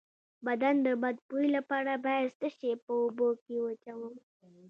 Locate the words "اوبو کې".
3.01-3.55